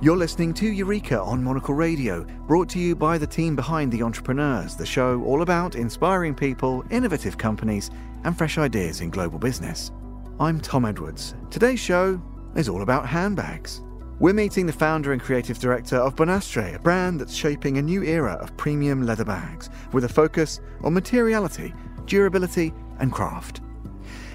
You're 0.00 0.16
listening 0.16 0.54
to 0.54 0.68
Eureka 0.68 1.20
on 1.20 1.42
Monocle 1.42 1.74
Radio, 1.74 2.24
brought 2.46 2.68
to 2.68 2.78
you 2.78 2.94
by 2.94 3.18
the 3.18 3.26
team 3.26 3.56
behind 3.56 3.90
The 3.90 4.04
Entrepreneurs, 4.04 4.76
the 4.76 4.86
show 4.86 5.20
all 5.24 5.42
about 5.42 5.74
inspiring 5.74 6.36
people, 6.36 6.84
innovative 6.90 7.36
companies, 7.36 7.90
and 8.22 8.38
fresh 8.38 8.58
ideas 8.58 9.00
in 9.00 9.10
global 9.10 9.40
business. 9.40 9.90
I'm 10.38 10.60
Tom 10.60 10.84
Edwards. 10.84 11.34
Today's 11.50 11.80
show 11.80 12.22
is 12.54 12.68
all 12.68 12.82
about 12.82 13.08
handbags. 13.08 13.82
We're 14.20 14.34
meeting 14.34 14.66
the 14.66 14.72
founder 14.72 15.12
and 15.12 15.20
creative 15.20 15.58
director 15.58 15.96
of 15.96 16.14
Bonastre, 16.14 16.76
a 16.76 16.78
brand 16.78 17.20
that's 17.20 17.34
shaping 17.34 17.78
a 17.78 17.82
new 17.82 18.04
era 18.04 18.34
of 18.34 18.56
premium 18.56 19.02
leather 19.04 19.24
bags 19.24 19.68
with 19.92 20.04
a 20.04 20.08
focus 20.08 20.60
on 20.84 20.94
materiality, 20.94 21.74
durability, 22.06 22.72
and 23.00 23.10
craft. 23.10 23.62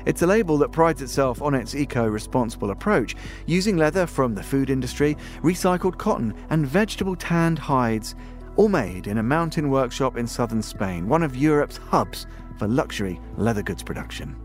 It's 0.05 0.21
a 0.21 0.27
label 0.27 0.57
that 0.59 0.71
prides 0.71 1.01
itself 1.01 1.41
on 1.41 1.53
its 1.53 1.75
eco 1.75 2.07
responsible 2.07 2.71
approach, 2.71 3.15
using 3.45 3.77
leather 3.77 4.05
from 4.05 4.35
the 4.35 4.43
food 4.43 4.69
industry, 4.69 5.17
recycled 5.41 5.97
cotton, 5.97 6.33
and 6.49 6.67
vegetable 6.67 7.15
tanned 7.15 7.59
hides, 7.59 8.15
all 8.55 8.69
made 8.69 9.07
in 9.07 9.17
a 9.17 9.23
mountain 9.23 9.69
workshop 9.69 10.17
in 10.17 10.27
southern 10.27 10.61
Spain, 10.61 11.07
one 11.07 11.23
of 11.23 11.35
Europe's 11.35 11.77
hubs 11.77 12.27
for 12.57 12.67
luxury 12.67 13.19
leather 13.37 13.63
goods 13.63 13.83
production. 13.83 14.35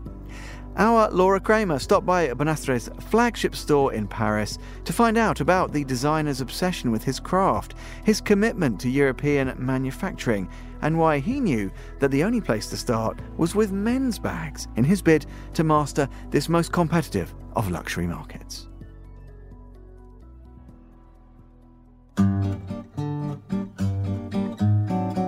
Our 0.77 1.09
Laura 1.11 1.41
Kramer 1.41 1.77
stopped 1.77 2.05
by 2.05 2.29
Bonastre's 2.29 2.89
flagship 3.09 3.53
store 3.53 3.93
in 3.93 4.07
Paris 4.07 4.57
to 4.85 4.93
find 4.93 5.17
out 5.17 5.41
about 5.41 5.73
the 5.73 5.83
designer's 5.83 6.39
obsession 6.39 6.89
with 6.89 7.03
his 7.03 7.19
craft, 7.19 7.75
his 8.05 8.21
commitment 8.21 8.79
to 8.79 8.89
European 8.89 9.53
manufacturing, 9.57 10.47
and 10.81 10.97
why 10.97 11.19
he 11.19 11.39
knew 11.39 11.71
that 11.99 12.11
the 12.11 12.23
only 12.23 12.41
place 12.41 12.67
to 12.69 12.77
start 12.77 13.19
was 13.37 13.55
with 13.55 13.71
men's 13.71 14.19
bags 14.19 14.67
in 14.75 14.83
his 14.83 15.01
bid 15.01 15.25
to 15.53 15.63
master 15.63 16.07
this 16.29 16.49
most 16.49 16.71
competitive 16.71 17.33
of 17.55 17.71
luxury 17.71 18.07
markets. 18.07 18.67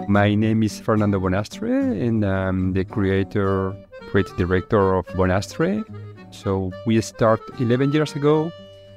My 0.08 0.36
name 0.36 0.62
is 0.62 0.78
Fernando 0.78 1.20
Bonastre, 1.22 2.02
and 2.06 2.26
I'm 2.26 2.74
the 2.74 2.84
creator 2.84 3.74
creative 4.12 4.36
director 4.36 4.96
of 4.96 5.08
Bonastre. 5.16 5.86
So 6.32 6.72
we 6.86 7.00
start 7.00 7.40
11 7.60 7.94
years 7.94 8.14
ago. 8.14 8.52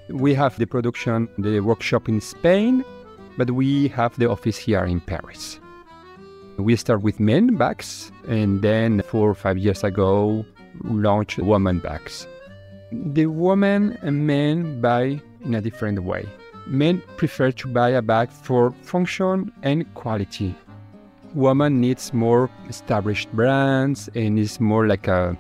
We 0.08 0.34
have 0.34 0.58
the 0.58 0.66
production, 0.66 1.28
the 1.39 1.61
workshop 1.61 2.08
in 2.08 2.20
Spain, 2.20 2.84
but 3.39 3.50
we 3.52 3.89
have 3.89 4.18
the 4.18 4.28
office 4.28 4.56
here 4.56 4.84
in 4.84 5.00
Paris. 5.00 5.61
We 6.56 6.77
start 6.77 7.02
with 7.02 7.20
men 7.20 7.56
bags, 7.56 8.12
and 8.28 8.62
then 8.62 9.02
four 9.02 9.28
or 9.30 9.34
five 9.34 9.58
years 9.58 9.84
ago, 9.84 10.44
launched 10.84 11.38
woman 11.38 11.80
bags. 11.80 12.27
The 12.92 13.27
women 13.27 13.98
and 14.02 14.27
men 14.27 14.80
buy 14.80 15.20
in 15.44 15.55
a 15.55 15.61
different 15.61 16.02
way. 16.05 16.27
Men 16.66 17.02
prefer 17.16 17.50
to 17.52 17.69
buy 17.69 17.91
a 17.91 18.02
bag 18.02 18.30
for 18.30 18.70
function 18.83 19.52
and 19.62 19.92
quality 19.94 20.55
woman 21.34 21.80
needs 21.80 22.14
more 22.14 22.48
established 22.68 23.30
brands 23.33 24.08
and 24.14 24.39
is 24.39 24.61
more 24.61 24.86
like 24.86 25.08
a 25.08 25.36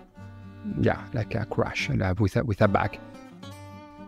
yeah 0.80 1.00
like 1.12 1.34
a 1.34 1.44
crush 1.46 1.88
with 2.18 2.36
a, 2.36 2.44
with 2.44 2.60
a 2.60 2.68
bag 2.68 2.98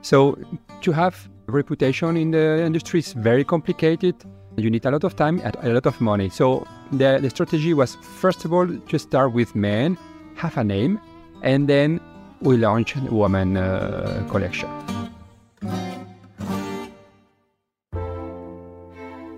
so 0.02 0.36
to 0.80 0.92
have 0.92 1.28
reputation 1.46 2.16
in 2.16 2.30
the 2.32 2.64
industry 2.64 2.98
is 2.98 3.12
very 3.12 3.44
complicated 3.44 4.14
you 4.56 4.70
need 4.70 4.84
a 4.84 4.90
lot 4.90 5.04
of 5.04 5.16
time 5.16 5.40
and 5.44 5.56
a 5.62 5.72
lot 5.72 5.86
of 5.86 6.00
money 6.00 6.28
so 6.28 6.66
the, 6.92 7.18
the 7.20 7.30
strategy 7.30 7.74
was 7.74 7.96
first 7.96 8.44
of 8.44 8.52
all 8.52 8.66
to 8.66 8.98
start 8.98 9.32
with 9.32 9.54
men 9.54 9.96
have 10.34 10.56
a 10.56 10.64
name 10.64 11.00
and 11.42 11.68
then 11.68 12.00
we 12.40 12.56
launch 12.56 12.96
woman 12.96 13.56
uh, 13.56 14.26
collection 14.30 14.68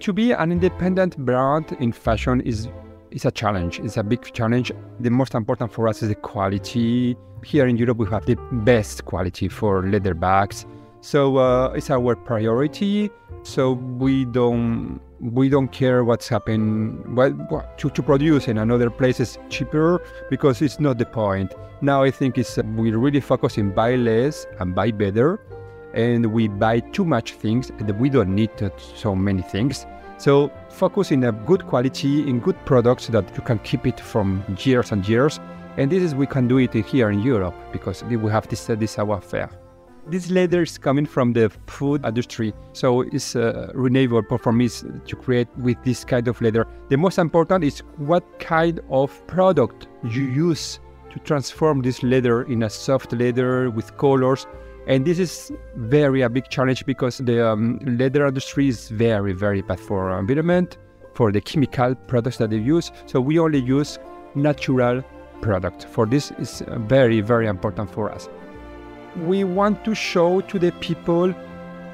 to 0.01 0.13
be 0.13 0.33
an 0.33 0.53
independent 0.53 1.17
brand 1.19 1.77
in 1.81 1.93
fashion 1.93 2.41
is 2.43 2.69
is 3.11 3.25
a 3.25 3.31
challenge. 3.31 3.81
It's 3.81 3.97
a 3.97 4.03
big 4.03 4.33
challenge. 4.33 4.73
The 5.01 5.11
most 5.11 5.35
important 5.35 5.73
for 5.73 5.89
us 5.89 6.03
is 6.03 6.09
the 6.09 6.15
quality. 6.15 7.17
Here 7.45 7.67
in 7.67 7.77
Europe, 7.77 7.99
we 7.99 8.07
have 8.09 8.27
the 8.27 8.37
best 8.53 9.05
quality 9.05 9.49
for 9.49 9.87
leather 9.87 10.15
bags, 10.15 10.67
so 11.01 11.37
uh, 11.37 11.73
it's 11.77 11.91
our 11.91 12.17
priority. 12.17 13.11
So 13.45 13.73
we 13.73 14.25
don't 14.25 15.01
we 15.21 15.49
don't 15.49 15.69
care 15.69 16.05
what's 16.05 16.29
happening. 16.29 17.15
What, 17.15 17.33
what 17.51 17.79
to, 17.79 17.91
to 17.91 18.03
produce 18.03 18.49
in 18.49 18.59
another 18.59 18.91
place 18.91 19.21
is 19.21 19.39
cheaper 19.49 20.03
because 20.31 20.63
it's 20.63 20.79
not 20.79 20.99
the 20.99 21.07
point. 21.07 21.55
Now 21.81 22.03
I 22.03 22.11
think 22.11 22.39
it's 22.39 22.57
we 22.57 22.91
really 22.93 23.21
focus 23.21 23.59
in 23.59 23.73
buy 23.73 23.97
less 23.97 24.47
and 24.59 24.75
buy 24.75 24.91
better, 24.91 25.41
and 25.95 26.27
we 26.27 26.49
buy 26.49 26.81
too 26.81 27.05
much 27.05 27.33
things 27.35 27.71
and 27.71 27.91
we 27.99 28.11
don't 28.11 28.35
need 28.35 28.51
so 28.77 29.15
many 29.15 29.43
things. 29.43 29.87
So 30.19 30.51
focus 30.69 31.13
in 31.13 31.25
a 31.25 31.33
good 31.33 31.67
quality, 31.67 32.29
in 32.29 32.41
good 32.41 32.57
products 32.65 33.07
that 33.09 33.25
you 33.37 33.43
can 33.43 33.61
keep 33.61 33.87
it 33.87 34.01
from 34.01 34.43
years 34.59 34.91
and 34.91 35.09
years. 35.09 35.39
And 35.77 35.93
this 35.93 36.03
is 36.03 36.15
we 36.15 36.27
can 36.27 36.49
do 36.49 36.59
it 36.59 36.75
here 36.75 37.11
in 37.11 37.23
Europe 37.23 37.55
because 37.73 38.03
we 38.03 38.17
have 38.31 38.49
this 38.49 38.67
this 38.67 38.93
savoir-faire. 38.93 39.51
This 40.11 40.31
leather 40.31 40.63
is 40.63 40.79
coming 40.79 41.05
from 41.05 41.35
the 41.35 41.51
food 41.67 42.05
industry, 42.05 42.55
so 42.73 43.03
it's 43.03 43.37
uh, 43.37 43.71
renewable 43.75 44.39
for 44.39 44.53
me 44.53 44.69
to 44.69 45.17
create 45.17 45.49
with 45.59 45.77
this 45.85 46.05
kind 46.05 46.29
of 46.29 46.41
leather. 46.41 46.67
The 46.89 46.97
most 46.97 47.19
important 47.19 47.63
is 47.65 47.81
what 47.97 48.25
kind 48.39 48.81
of 48.91 49.27
product 49.27 49.87
you 50.05 50.23
use 50.23 50.81
to 51.11 51.19
transform 51.21 51.83
this 51.83 52.03
leather 52.03 52.45
in 52.45 52.63
a 52.63 52.71
soft 52.71 53.13
leather 53.13 53.71
with 53.71 53.97
colors 53.97 54.47
and 54.89 55.05
this 55.05 55.19
is 55.19 55.53
very 55.77 56.23
a 56.23 56.31
big 56.31 56.49
challenge 56.49 56.87
because 56.87 57.19
the 57.19 57.47
um, 57.47 57.79
leather 57.85 58.27
industry 58.27 58.69
is 58.69 58.89
very, 58.89 59.35
very 59.35 59.61
bad 59.61 59.79
for 59.79 60.19
environment, 60.19 60.79
for 61.13 61.31
the 61.31 61.43
chemical 61.43 61.95
products 61.95 62.39
that 62.39 62.49
they 62.49 62.57
use. 62.57 62.91
So 63.05 63.21
we 63.21 63.39
only 63.39 63.59
use 63.59 63.99
natural 64.35 65.05
product. 65.43 65.85
For 65.91 66.07
this 66.07 66.31
is 66.39 66.63
very, 66.67 67.21
very 67.21 67.49
important 67.49 67.91
for 67.91 68.11
us. 68.11 68.31
We 69.27 69.43
want 69.43 69.85
to 69.85 69.95
show 69.95 70.41
to 70.43 70.59
the 70.59 70.71
people 70.73 71.35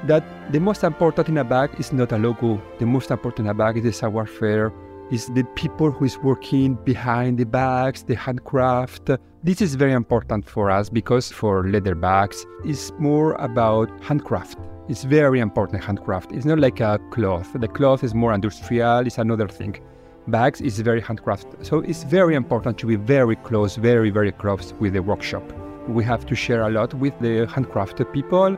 that 0.05 0.23
the 0.51 0.59
most 0.59 0.83
important 0.83 1.29
in 1.29 1.37
a 1.37 1.43
bag 1.43 1.71
is 1.79 1.91
not 1.91 2.11
a 2.11 2.17
logo. 2.19 2.61
The 2.77 2.85
most 2.85 3.09
important 3.09 3.47
in 3.47 3.49
a 3.49 3.53
bag 3.53 3.77
is 3.77 3.83
the 3.83 3.93
savoir-faire, 3.93 4.71
is 5.09 5.27
the 5.27 5.43
people 5.55 5.89
who 5.89 6.05
is 6.05 6.19
working 6.19 6.75
behind 6.75 7.39
the 7.39 7.45
bags, 7.45 8.03
the 8.03 8.15
handcraft. 8.15 9.09
This 9.43 9.61
is 9.61 9.73
very 9.73 9.93
important 9.93 10.47
for 10.47 10.69
us 10.69 10.87
because 10.87 11.31
for 11.31 11.67
leather 11.67 11.95
bags, 11.95 12.45
it's 12.63 12.91
more 12.99 13.33
about 13.35 13.89
handcraft. 14.03 14.59
It's 14.87 15.03
very 15.03 15.39
important 15.39 15.83
handcraft. 15.83 16.31
It's 16.31 16.45
not 16.45 16.59
like 16.59 16.79
a 16.79 16.99
cloth. 17.09 17.51
The 17.53 17.67
cloth 17.67 18.03
is 18.03 18.13
more 18.13 18.33
industrial, 18.33 19.07
it's 19.07 19.17
another 19.17 19.47
thing. 19.47 19.79
Bags 20.27 20.61
is 20.61 20.79
very 20.79 21.01
handcraft. 21.01 21.47
So 21.65 21.79
it's 21.79 22.03
very 22.03 22.35
important 22.35 22.77
to 22.79 22.85
be 22.85 22.97
very 22.97 23.35
close, 23.37 23.77
very, 23.77 24.11
very 24.11 24.31
close 24.31 24.73
with 24.73 24.93
the 24.93 25.01
workshop. 25.01 25.43
We 25.87 26.03
have 26.03 26.25
to 26.25 26.35
share 26.35 26.63
a 26.63 26.69
lot 26.69 26.93
with 26.93 27.13
the 27.19 27.45
handcrafted 27.45 28.11
people. 28.11 28.57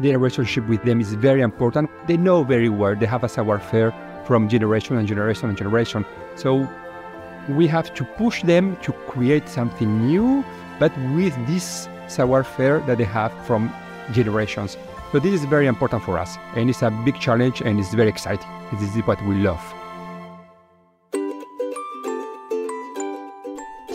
The 0.00 0.16
relationship 0.16 0.68
with 0.68 0.82
them 0.82 1.00
is 1.00 1.14
very 1.14 1.40
important. 1.40 1.90
They 2.06 2.16
know 2.16 2.44
very 2.44 2.68
well, 2.68 2.94
they 2.96 3.06
have 3.06 3.24
a 3.24 3.28
savoir-faire 3.28 3.94
from 4.26 4.48
generation 4.48 4.96
and 4.98 5.06
generation 5.06 5.48
and 5.48 5.56
generation. 5.56 6.04
So 6.34 6.68
we 7.48 7.66
have 7.68 7.94
to 7.94 8.04
push 8.04 8.42
them 8.42 8.76
to 8.82 8.92
create 8.92 9.48
something 9.48 10.06
new, 10.06 10.44
but 10.78 10.92
with 11.14 11.34
this 11.46 11.88
savoir-faire 12.08 12.80
that 12.80 12.98
they 12.98 13.04
have 13.04 13.32
from 13.46 13.72
generations. 14.12 14.76
So 15.12 15.20
this 15.20 15.32
is 15.32 15.44
very 15.44 15.66
important 15.66 16.02
for 16.02 16.18
us, 16.18 16.36
and 16.56 16.68
it's 16.68 16.82
a 16.82 16.90
big 17.04 17.18
challenge, 17.20 17.62
and 17.62 17.78
it's 17.78 17.94
very 17.94 18.08
exciting. 18.08 18.48
This 18.72 18.94
is 18.94 19.06
what 19.06 19.24
we 19.24 19.36
love. 19.36 19.75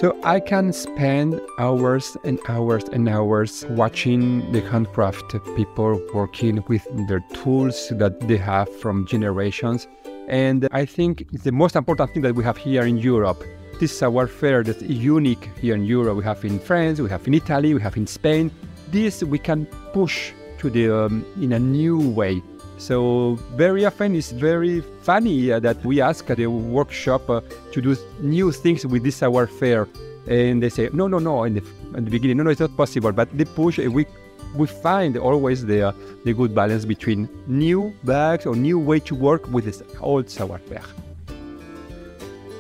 So 0.02 0.18
I 0.24 0.40
can 0.40 0.74
spend 0.74 1.40
hours 1.60 2.18
and 2.24 2.40
hours 2.50 2.86
and 2.86 3.08
hours 3.08 3.64
watching 3.70 4.52
the 4.52 4.60
handcraft 4.62 5.36
people 5.56 6.02
working 6.12 6.64
with 6.68 6.88
their 7.08 7.20
tools 7.36 7.90
that 7.92 8.20
they 8.22 8.38
have 8.38 8.68
from 8.78 9.06
generations 9.06 9.88
and 10.28 10.68
I 10.72 10.86
think 10.86 11.28
it's 11.32 11.44
the 11.44 11.52
most 11.52 11.76
important 11.76 12.14
thing 12.16 12.24
that 12.24 12.34
we 12.34 12.44
have 12.44 12.58
here 12.58 12.82
in 12.82 12.98
Europe. 12.98 13.44
This 13.80 13.96
savoir-faire 13.96 14.64
that's 14.64 14.82
unique 14.82 15.52
here 15.60 15.76
in 15.76 15.86
Europe. 15.86 16.18
We 16.18 16.24
have 16.24 16.44
in 16.46 16.58
France, 16.58 17.00
we 17.00 17.10
have 17.12 17.28
in 17.28 17.36
Italy, 17.36 17.76
we 17.76 17.82
have 17.82 17.96
in 17.96 18.08
Spain. 18.08 18.50
This 18.90 19.24
we 19.24 19.38
can 19.38 19.68
push 19.94 20.32
to 20.58 20.72
the 20.72 20.90
um, 20.90 21.24
in 21.40 21.54
a 21.54 21.60
new 21.60 22.00
way. 22.10 22.42
So 22.82 23.38
very 23.56 23.86
often 23.86 24.16
it's 24.16 24.32
very 24.32 24.82
funny 25.04 25.52
uh, 25.52 25.60
that 25.60 25.86
we 25.86 26.02
ask 26.02 26.28
at 26.32 26.38
the 26.38 26.48
workshop 26.48 27.30
uh, 27.30 27.42
to 27.74 27.80
do 27.80 27.96
new 28.22 28.52
things 28.52 28.88
with 28.88 29.04
this 29.04 29.18
savoir-faire, 29.18 29.88
and 30.28 30.64
they 30.64 30.70
say 30.70 30.90
no, 30.92 31.08
no, 31.08 31.20
no. 31.20 31.44
In 31.44 31.54
the, 31.54 31.64
in 31.96 32.06
the 32.06 32.10
beginning, 32.10 32.38
no, 32.38 32.44
no, 32.44 32.50
it's 32.50 32.60
not 32.60 32.76
possible. 32.76 33.12
But 33.12 33.30
they 33.38 33.46
push. 33.46 33.78
And 33.78 33.94
We 33.94 34.08
we 34.56 34.66
find 34.66 35.16
always 35.16 35.64
the, 35.64 35.94
the 36.26 36.34
good 36.34 36.56
balance 36.56 36.84
between 36.84 37.30
new 37.46 37.94
bags 38.04 38.48
or 38.48 38.56
new 38.56 38.80
way 38.80 39.00
to 39.02 39.14
work 39.14 39.48
with 39.54 39.66
this 39.66 39.84
old 40.02 40.28
savoir-faire. 40.28 40.90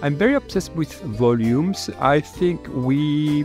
I'm 0.03 0.15
very 0.15 0.35
obsessed 0.35 0.73
with 0.75 0.93
volumes. 1.01 1.89
I 1.99 2.19
think 2.19 2.67
we 2.69 3.43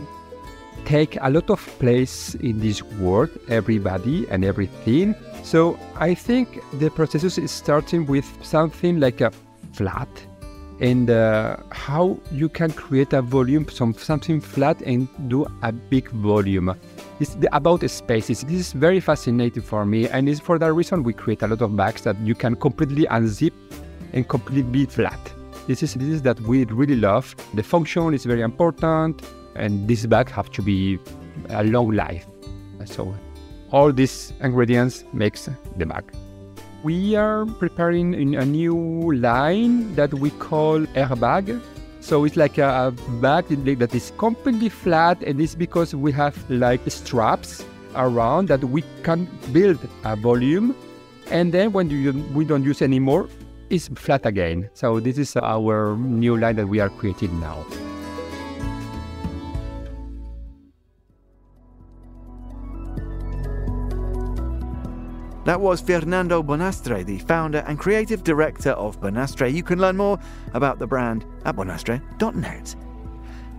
take 0.85 1.17
a 1.21 1.29
lot 1.29 1.49
of 1.49 1.59
place 1.79 2.35
in 2.35 2.59
this 2.59 2.83
world, 3.01 3.31
everybody 3.49 4.27
and 4.29 4.45
everything. 4.45 5.15
So 5.47 5.79
I 5.95 6.13
think 6.13 6.61
the 6.77 6.89
processus 6.89 7.37
is 7.37 7.51
starting 7.51 8.05
with 8.05 8.25
something 8.43 8.99
like 8.99 9.21
a 9.21 9.31
flat 9.71 10.09
and 10.81 11.09
uh, 11.09 11.55
how 11.71 12.19
you 12.33 12.49
can 12.49 12.69
create 12.69 13.13
a 13.13 13.21
volume 13.21 13.63
from 13.63 13.93
something 13.93 14.41
flat 14.41 14.81
and 14.81 15.07
do 15.29 15.47
a 15.61 15.71
big 15.71 16.09
volume. 16.09 16.75
It's 17.21 17.35
the, 17.35 17.47
about 17.55 17.89
spaces. 17.89 18.41
This 18.41 18.59
is 18.59 18.73
very 18.73 18.99
fascinating 18.99 19.63
for 19.63 19.85
me, 19.85 20.09
and 20.09 20.27
it's 20.27 20.41
for 20.41 20.59
that 20.59 20.73
reason 20.73 21.01
we 21.01 21.13
create 21.13 21.41
a 21.43 21.47
lot 21.47 21.61
of 21.61 21.77
bags 21.77 22.01
that 22.01 22.19
you 22.19 22.35
can 22.35 22.57
completely 22.57 23.05
unzip 23.05 23.53
and 24.11 24.27
completely 24.27 24.63
be 24.63 24.85
flat. 24.85 25.31
This 25.65 25.81
is 25.81 25.93
this 25.93 26.09
is 26.09 26.21
that 26.23 26.41
we 26.41 26.65
really 26.65 26.97
love. 26.97 27.33
The 27.53 27.63
function 27.63 28.13
is 28.13 28.25
very 28.25 28.41
important, 28.41 29.21
and 29.55 29.87
this 29.87 30.05
bag 30.05 30.29
have 30.29 30.51
to 30.51 30.61
be 30.61 30.99
a 31.51 31.63
long 31.63 31.91
life. 31.91 32.25
So 32.83 33.15
all 33.71 33.91
these 33.91 34.33
ingredients 34.41 35.03
makes 35.13 35.49
the 35.77 35.85
bag. 35.85 36.03
We 36.83 37.15
are 37.15 37.45
preparing 37.45 38.35
a 38.35 38.45
new 38.45 39.11
line 39.13 39.93
that 39.95 40.13
we 40.13 40.29
call 40.31 40.79
airbag. 40.95 41.59
So 41.99 42.23
it's 42.23 42.37
like 42.37 42.57
a, 42.57 42.93
bag 43.19 43.47
that 43.79 43.93
is 43.93 44.13
completely 44.17 44.69
flat, 44.69 45.21
and 45.23 45.41
it's 45.41 45.55
because 45.55 45.93
we 45.93 46.11
have 46.13 46.37
like 46.49 46.81
straps 46.89 47.65
around 47.95 48.47
that 48.47 48.63
we 48.63 48.83
can 49.03 49.27
build 49.51 49.79
a 50.05 50.15
volume, 50.15 50.75
and 51.31 51.51
then 51.51 51.73
when 51.73 51.89
you, 51.89 52.13
we 52.33 52.45
don't 52.45 52.63
use 52.63 52.81
anymore, 52.81 53.27
it's 53.69 53.89
flat 53.89 54.25
again. 54.25 54.69
So 54.73 55.01
this 55.01 55.17
is 55.17 55.35
our 55.35 55.97
new 55.97 56.37
line 56.37 56.55
that 56.55 56.67
we 56.67 56.79
are 56.79 56.89
creating 56.89 57.37
now. 57.41 57.65
That 65.47 65.61
was 65.61 65.79
Fernando 65.79 66.43
Bonastre, 66.43 67.05
the 67.05 67.19
founder 67.19 67.59
and 67.59 67.79
creative 67.79 68.21
director 68.21 68.71
of 68.71 68.99
Bonastre. 68.99 69.47
You 69.49 69.63
can 69.63 69.79
learn 69.79 69.95
more 69.95 70.19
about 70.53 70.77
the 70.77 70.87
brand 70.87 71.23
at 71.45 71.55
bonastre.net. 71.55 72.75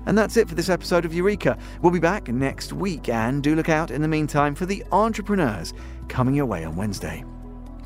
And 0.04 0.18
that's 0.18 0.36
it 0.36 0.50
for 0.50 0.54
this 0.54 0.68
episode 0.68 1.06
of 1.06 1.14
Eureka. 1.14 1.56
We'll 1.80 1.90
be 1.90 1.98
back 1.98 2.28
next 2.28 2.74
week, 2.74 3.08
and 3.08 3.42
do 3.42 3.56
look 3.56 3.70
out 3.70 3.90
in 3.90 4.02
the 4.02 4.06
meantime 4.06 4.54
for 4.54 4.66
the 4.66 4.84
entrepreneurs 4.92 5.72
coming 6.08 6.34
your 6.34 6.44
way 6.44 6.62
on 6.62 6.76
Wednesday. 6.76 7.24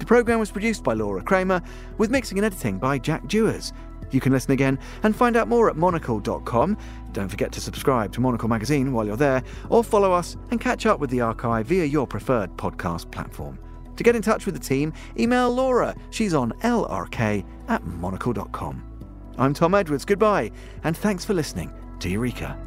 The 0.00 0.04
programme 0.04 0.40
was 0.40 0.50
produced 0.50 0.82
by 0.82 0.94
Laura 0.94 1.22
Kramer, 1.22 1.62
with 1.96 2.10
mixing 2.10 2.38
and 2.38 2.44
editing 2.44 2.78
by 2.78 2.98
Jack 2.98 3.28
Jewers. 3.28 3.72
You 4.10 4.18
can 4.18 4.32
listen 4.32 4.50
again 4.50 4.80
and 5.04 5.14
find 5.14 5.36
out 5.36 5.46
more 5.46 5.70
at 5.70 5.76
monocle.com. 5.76 6.76
Don't 7.12 7.28
forget 7.28 7.52
to 7.52 7.60
subscribe 7.60 8.12
to 8.14 8.20
Monocle 8.20 8.48
magazine 8.48 8.92
while 8.92 9.06
you're 9.06 9.16
there, 9.16 9.44
or 9.70 9.84
follow 9.84 10.10
us 10.10 10.36
and 10.50 10.60
catch 10.60 10.86
up 10.86 10.98
with 10.98 11.10
the 11.10 11.20
archive 11.20 11.66
via 11.66 11.84
your 11.84 12.08
preferred 12.08 12.56
podcast 12.56 13.08
platform. 13.12 13.60
To 13.96 14.02
get 14.02 14.16
in 14.16 14.22
touch 14.22 14.46
with 14.46 14.54
the 14.54 14.60
team, 14.60 14.92
email 15.18 15.50
Laura. 15.50 15.94
She's 16.10 16.34
on 16.34 16.52
lrk 16.62 17.44
at 17.68 17.84
monocle.com. 17.84 18.82
I'm 19.38 19.54
Tom 19.54 19.74
Edwards. 19.74 20.04
Goodbye, 20.04 20.50
and 20.84 20.96
thanks 20.96 21.24
for 21.24 21.34
listening 21.34 21.72
to 22.00 22.08
Eureka. 22.08 22.58